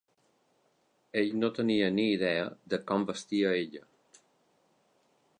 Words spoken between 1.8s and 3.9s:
ni idea de com vestia ella.